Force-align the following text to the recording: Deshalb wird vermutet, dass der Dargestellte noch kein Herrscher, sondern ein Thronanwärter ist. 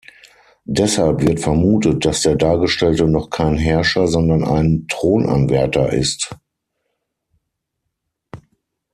Deshalb 0.65 1.21
wird 1.21 1.41
vermutet, 1.41 2.03
dass 2.05 2.21
der 2.23 2.35
Dargestellte 2.35 3.07
noch 3.07 3.29
kein 3.29 3.55
Herrscher, 3.55 4.07
sondern 4.07 4.43
ein 4.43 4.87
Thronanwärter 4.89 5.93
ist. 5.93 6.35